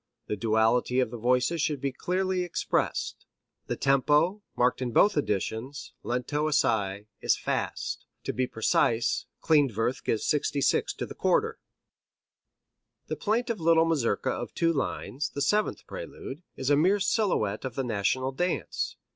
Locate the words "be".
1.79-1.91, 8.33-8.47